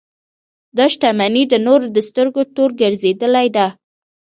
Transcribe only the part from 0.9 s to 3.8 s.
شتمنۍ د نورو د سترګو تور ګرځېدلې ده.